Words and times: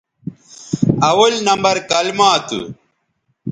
اول 1.11 1.33
نمبر 1.47 1.75
کلما 1.89 2.31
تھو 2.47 2.61